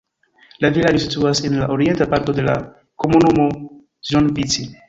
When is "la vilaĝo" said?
0.63-1.01